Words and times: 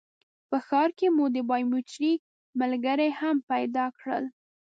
په 0.49 0.57
ښار 0.67 0.89
کې 0.97 1.07
مو 1.15 1.25
د 1.35 1.37
بایومټریک 1.49 2.19
ملګري 2.59 3.09
هم 3.19 3.35
پیدا 3.51 3.85
کړل. 3.97 4.23